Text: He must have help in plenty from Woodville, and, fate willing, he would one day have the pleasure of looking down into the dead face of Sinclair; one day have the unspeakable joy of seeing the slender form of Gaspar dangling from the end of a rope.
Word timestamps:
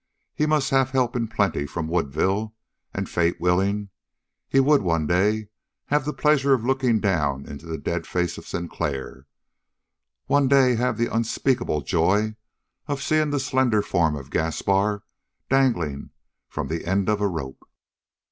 He 0.33 0.47
must 0.47 0.71
have 0.71 0.89
help 0.89 1.15
in 1.15 1.27
plenty 1.27 1.67
from 1.67 1.87
Woodville, 1.87 2.55
and, 2.91 3.07
fate 3.07 3.39
willing, 3.39 3.89
he 4.49 4.59
would 4.59 4.81
one 4.81 5.05
day 5.05 5.49
have 5.89 6.05
the 6.05 6.11
pleasure 6.11 6.55
of 6.55 6.65
looking 6.65 6.99
down 6.99 7.45
into 7.45 7.67
the 7.67 7.77
dead 7.77 8.07
face 8.07 8.35
of 8.39 8.47
Sinclair; 8.47 9.27
one 10.25 10.47
day 10.47 10.73
have 10.73 10.97
the 10.97 11.13
unspeakable 11.13 11.81
joy 11.81 12.35
of 12.87 12.99
seeing 13.03 13.29
the 13.29 13.39
slender 13.39 13.83
form 13.83 14.15
of 14.15 14.31
Gaspar 14.31 15.03
dangling 15.51 16.09
from 16.49 16.67
the 16.67 16.85
end 16.87 17.07
of 17.07 17.21
a 17.21 17.27
rope. 17.27 17.69